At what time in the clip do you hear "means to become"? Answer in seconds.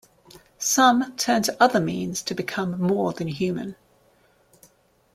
1.79-2.81